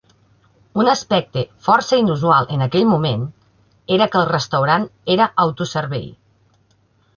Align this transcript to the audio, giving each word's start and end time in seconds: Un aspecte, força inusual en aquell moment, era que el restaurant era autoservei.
Un 0.83 0.87
aspecte, 0.93 1.43
força 1.67 1.99
inusual 2.05 2.49
en 2.57 2.65
aquell 2.67 2.89
moment, 2.93 3.27
era 3.99 4.09
que 4.15 4.21
el 4.23 4.27
restaurant 4.33 4.89
era 5.19 5.31
autoservei. 5.47 6.11